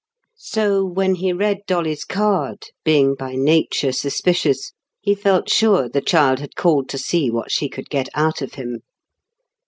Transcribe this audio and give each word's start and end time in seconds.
So, 0.39 0.83
when 0.83 1.13
he 1.13 1.31
read 1.31 1.59
Dolly's 1.67 2.05
card, 2.05 2.71
being 2.83 3.13
by 3.13 3.35
nature 3.35 3.91
suspicious, 3.91 4.73
he 4.99 5.13
felt 5.13 5.47
sure 5.47 5.87
the 5.87 6.01
child 6.01 6.39
had 6.39 6.55
called 6.55 6.89
to 6.89 6.97
see 6.97 7.29
what 7.29 7.51
she 7.51 7.69
could 7.69 7.87
get 7.87 8.09
out 8.15 8.41
of 8.41 8.55
him. 8.55 8.79